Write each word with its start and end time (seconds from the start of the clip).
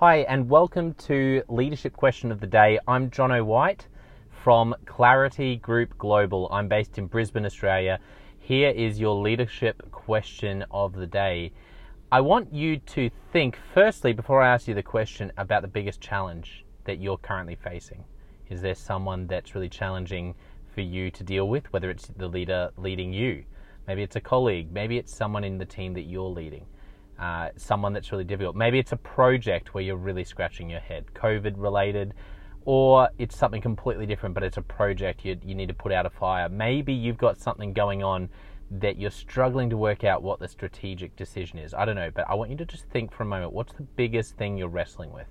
Hi, 0.00 0.18
and 0.28 0.48
welcome 0.48 0.94
to 1.08 1.42
Leadership 1.48 1.92
Question 1.92 2.30
of 2.30 2.38
the 2.38 2.46
Day. 2.46 2.78
I'm 2.86 3.10
Jono 3.10 3.44
White 3.44 3.88
from 4.30 4.72
Clarity 4.86 5.56
Group 5.56 5.98
Global. 5.98 6.48
I'm 6.52 6.68
based 6.68 6.98
in 6.98 7.08
Brisbane, 7.08 7.44
Australia. 7.44 7.98
Here 8.38 8.70
is 8.70 9.00
your 9.00 9.16
leadership 9.16 9.90
question 9.90 10.64
of 10.70 10.92
the 10.92 11.08
day. 11.08 11.50
I 12.12 12.20
want 12.20 12.54
you 12.54 12.76
to 12.76 13.10
think, 13.32 13.58
firstly, 13.74 14.12
before 14.12 14.40
I 14.40 14.54
ask 14.54 14.68
you 14.68 14.74
the 14.74 14.84
question, 14.84 15.32
about 15.36 15.62
the 15.62 15.68
biggest 15.68 16.00
challenge 16.00 16.64
that 16.84 17.00
you're 17.00 17.18
currently 17.18 17.56
facing. 17.56 18.04
Is 18.50 18.62
there 18.62 18.76
someone 18.76 19.26
that's 19.26 19.56
really 19.56 19.68
challenging 19.68 20.36
for 20.72 20.80
you 20.80 21.10
to 21.10 21.24
deal 21.24 21.48
with, 21.48 21.72
whether 21.72 21.90
it's 21.90 22.06
the 22.16 22.28
leader 22.28 22.70
leading 22.76 23.12
you? 23.12 23.42
Maybe 23.88 24.04
it's 24.04 24.14
a 24.14 24.20
colleague, 24.20 24.70
maybe 24.70 24.96
it's 24.96 25.12
someone 25.12 25.42
in 25.42 25.58
the 25.58 25.66
team 25.66 25.92
that 25.94 26.02
you're 26.02 26.22
leading 26.22 26.66
uh, 27.18 27.48
someone 27.56 27.92
that's 27.92 28.12
really 28.12 28.24
difficult. 28.24 28.56
Maybe 28.56 28.78
it's 28.78 28.92
a 28.92 28.96
project 28.96 29.74
where 29.74 29.82
you're 29.82 29.96
really 29.96 30.24
scratching 30.24 30.70
your 30.70 30.80
head, 30.80 31.06
COVID 31.14 31.54
related, 31.56 32.14
or 32.64 33.08
it's 33.18 33.36
something 33.36 33.60
completely 33.62 34.06
different, 34.06 34.34
but 34.34 34.42
it's 34.42 34.56
a 34.56 34.62
project 34.62 35.24
you, 35.24 35.36
you 35.44 35.54
need 35.54 35.68
to 35.68 35.74
put 35.74 35.90
out 35.90 36.06
a 36.06 36.10
fire. 36.10 36.48
Maybe 36.48 36.92
you've 36.92 37.18
got 37.18 37.38
something 37.38 37.72
going 37.72 38.02
on 38.02 38.28
that 38.70 38.98
you're 38.98 39.10
struggling 39.10 39.70
to 39.70 39.76
work 39.76 40.04
out 40.04 40.22
what 40.22 40.38
the 40.38 40.48
strategic 40.48 41.16
decision 41.16 41.58
is. 41.58 41.72
I 41.72 41.84
don't 41.84 41.96
know, 41.96 42.10
but 42.14 42.28
I 42.28 42.34
want 42.34 42.50
you 42.50 42.56
to 42.58 42.66
just 42.66 42.84
think 42.90 43.12
for 43.12 43.22
a 43.22 43.26
moment 43.26 43.52
what's 43.52 43.72
the 43.72 43.82
biggest 43.82 44.36
thing 44.36 44.58
you're 44.58 44.68
wrestling 44.68 45.12
with? 45.12 45.28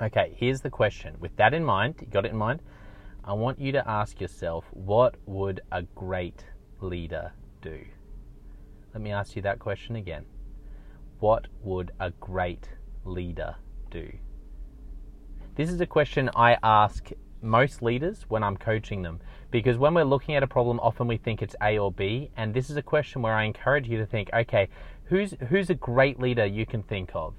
Okay, 0.00 0.34
here's 0.36 0.60
the 0.60 0.70
question. 0.70 1.14
With 1.20 1.36
that 1.36 1.54
in 1.54 1.64
mind, 1.64 1.94
you 2.00 2.08
got 2.08 2.26
it 2.26 2.32
in 2.32 2.38
mind? 2.38 2.60
I 3.24 3.34
want 3.34 3.60
you 3.60 3.70
to 3.72 3.88
ask 3.88 4.20
yourself 4.20 4.64
what 4.72 5.14
would 5.26 5.60
a 5.70 5.82
great 5.82 6.44
leader 6.80 7.32
do? 7.60 7.78
Let 8.92 9.00
me 9.00 9.12
ask 9.12 9.36
you 9.36 9.42
that 9.42 9.60
question 9.60 9.94
again. 9.94 10.24
What 11.22 11.46
would 11.62 11.92
a 12.00 12.10
great 12.10 12.68
leader 13.04 13.54
do? 13.92 14.10
This 15.54 15.70
is 15.70 15.80
a 15.80 15.86
question 15.86 16.28
I 16.34 16.56
ask 16.64 17.10
most 17.40 17.80
leaders 17.80 18.24
when 18.26 18.42
I'm 18.42 18.56
coaching 18.56 19.02
them 19.02 19.20
because 19.52 19.78
when 19.78 19.94
we're 19.94 20.02
looking 20.02 20.34
at 20.34 20.42
a 20.42 20.48
problem 20.48 20.80
often 20.80 21.06
we 21.06 21.18
think 21.18 21.40
it's 21.40 21.54
A 21.62 21.78
or 21.78 21.92
B 21.92 22.32
and 22.36 22.52
this 22.52 22.70
is 22.70 22.76
a 22.76 22.82
question 22.82 23.22
where 23.22 23.34
I 23.34 23.44
encourage 23.44 23.88
you 23.88 23.98
to 23.98 24.06
think 24.06 24.30
okay 24.34 24.68
who's 25.04 25.32
who's 25.48 25.70
a 25.70 25.76
great 25.76 26.18
leader 26.18 26.44
you 26.44 26.66
can 26.66 26.82
think 26.82 27.12
of? 27.14 27.34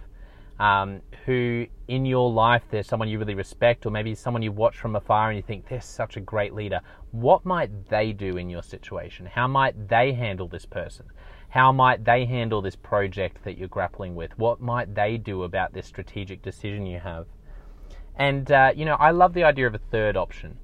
Um, 0.62 1.02
who 1.26 1.68
in 1.90 2.06
your 2.06 2.32
life 2.32 2.64
there's 2.72 2.88
someone 2.88 3.10
you 3.10 3.20
really 3.20 3.36
respect 3.36 3.86
or 3.86 3.90
maybe 3.90 4.16
someone 4.16 4.44
you 4.44 4.54
watch 4.54 4.78
from 4.78 4.96
afar 4.96 5.30
and 5.30 5.36
you 5.36 5.44
think 5.44 5.68
they're 5.68 5.82
such 5.82 6.16
a 6.16 6.22
great 6.22 6.54
leader 6.54 6.80
what 7.12 7.44
might 7.44 7.90
they 7.90 8.14
do 8.14 8.38
in 8.38 8.50
your 8.50 8.64
situation? 8.64 9.26
How 9.26 9.48
might 9.48 9.90
they 9.90 10.14
handle 10.14 10.48
this 10.48 10.66
person 10.66 11.08
how 11.54 11.72
might 11.72 12.04
they 12.04 12.26
handle 12.26 12.64
this 12.64 12.76
project 12.76 13.44
that 13.44 13.60
you're 13.60 13.68
grappling 13.68 14.16
with? 14.16 14.36
What 14.40 14.60
might 14.60 14.96
they 14.96 15.18
do 15.18 15.44
about 15.44 15.72
this 15.72 15.86
strategic 15.86 16.42
decision 16.42 16.88
you 16.88 16.98
have? 16.98 17.28
And, 18.16 18.52
uh, 18.52 18.72
you 18.76 18.86
know, 18.86 18.96
I 18.96 19.12
love 19.12 19.36
the 19.36 19.44
idea 19.44 19.68
of 19.68 19.76
a 19.76 19.82
third 19.92 20.18
option. 20.18 20.58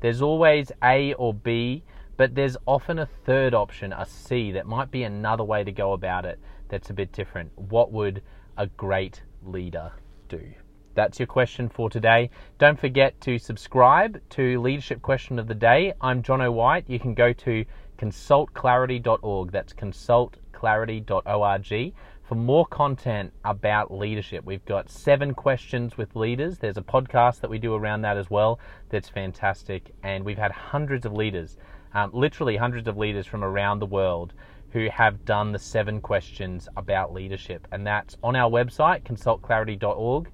There's 0.00 0.20
always 0.20 0.72
A 0.82 1.14
or 1.14 1.32
B, 1.32 1.84
but 2.16 2.34
there's 2.34 2.56
often 2.66 2.98
a 2.98 3.06
third 3.06 3.54
option, 3.54 3.92
a 3.92 4.04
C, 4.04 4.50
that 4.50 4.66
might 4.66 4.90
be 4.90 5.04
another 5.04 5.44
way 5.44 5.62
to 5.62 5.70
go 5.70 5.92
about 5.92 6.24
it 6.24 6.40
that's 6.68 6.90
a 6.90 6.94
bit 6.94 7.12
different. 7.12 7.52
What 7.56 7.92
would 7.92 8.20
a 8.56 8.66
great 8.66 9.22
leader 9.44 9.92
do? 10.28 10.52
That's 10.94 11.18
your 11.18 11.26
question 11.26 11.68
for 11.68 11.90
today. 11.90 12.30
Don't 12.58 12.78
forget 12.78 13.20
to 13.22 13.38
subscribe 13.38 14.20
to 14.30 14.60
Leadership 14.60 15.02
Question 15.02 15.38
of 15.38 15.48
the 15.48 15.54
Day. 15.54 15.92
I'm 16.00 16.22
Jono 16.22 16.52
White. 16.52 16.88
You 16.88 17.00
can 17.00 17.14
go 17.14 17.32
to 17.32 17.64
consultclarity.org. 17.98 19.50
That's 19.50 19.72
consultclarity.org 19.72 21.94
for 22.24 22.34
more 22.36 22.66
content 22.66 23.32
about 23.44 23.92
leadership. 23.92 24.44
We've 24.44 24.64
got 24.64 24.88
seven 24.88 25.34
questions 25.34 25.98
with 25.98 26.16
leaders. 26.16 26.58
There's 26.58 26.78
a 26.78 26.82
podcast 26.82 27.40
that 27.40 27.50
we 27.50 27.58
do 27.58 27.74
around 27.74 28.02
that 28.02 28.16
as 28.16 28.30
well 28.30 28.60
that's 28.88 29.08
fantastic. 29.08 29.92
And 30.02 30.24
we've 30.24 30.38
had 30.38 30.52
hundreds 30.52 31.04
of 31.04 31.12
leaders, 31.12 31.58
um, 31.92 32.10
literally 32.12 32.56
hundreds 32.56 32.88
of 32.88 32.96
leaders 32.96 33.26
from 33.26 33.44
around 33.44 33.80
the 33.80 33.86
world 33.86 34.32
who 34.70 34.88
have 34.90 35.24
done 35.24 35.52
the 35.52 35.58
seven 35.58 36.00
questions 36.00 36.68
about 36.76 37.12
leadership. 37.12 37.68
And 37.70 37.86
that's 37.86 38.16
on 38.22 38.34
our 38.34 38.50
website, 38.50 39.02
consultclarity.org. 39.02 40.30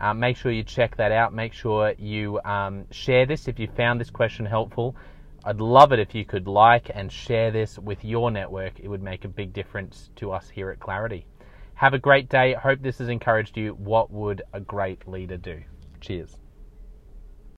Um, 0.00 0.18
make 0.20 0.36
sure 0.36 0.52
you 0.52 0.62
check 0.62 0.96
that 0.96 1.12
out. 1.12 1.32
Make 1.32 1.52
sure 1.52 1.94
you 1.98 2.40
um, 2.44 2.86
share 2.90 3.26
this 3.26 3.48
if 3.48 3.58
you 3.58 3.68
found 3.76 4.00
this 4.00 4.10
question 4.10 4.44
helpful. 4.44 4.96
I'd 5.44 5.60
love 5.60 5.92
it 5.92 5.98
if 5.98 6.14
you 6.14 6.24
could 6.24 6.48
like 6.48 6.90
and 6.94 7.12
share 7.12 7.50
this 7.50 7.78
with 7.78 8.04
your 8.04 8.30
network. 8.30 8.80
It 8.80 8.88
would 8.88 9.02
make 9.02 9.24
a 9.24 9.28
big 9.28 9.52
difference 9.52 10.10
to 10.16 10.32
us 10.32 10.48
here 10.48 10.70
at 10.70 10.80
Clarity. 10.80 11.26
Have 11.74 11.92
a 11.92 11.98
great 11.98 12.28
day. 12.28 12.54
Hope 12.54 12.80
this 12.80 12.98
has 12.98 13.08
encouraged 13.08 13.56
you. 13.56 13.72
What 13.74 14.10
would 14.10 14.42
a 14.52 14.60
great 14.60 15.06
leader 15.06 15.36
do? 15.36 15.62
Cheers. 16.00 16.43